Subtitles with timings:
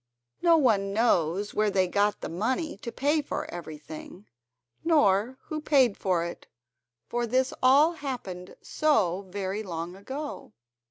[0.41, 4.25] No one knows where they got the money to pay for everything,
[4.83, 6.47] nor who paid it,
[7.19, 10.53] for all this happened so very long ago.